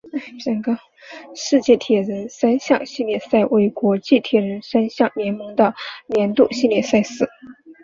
[1.35, 5.75] 世界铁人三项系列赛为国际铁人三项联盟的
[6.07, 7.29] 年度系列赛事。